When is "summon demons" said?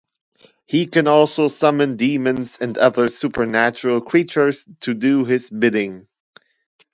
1.47-2.57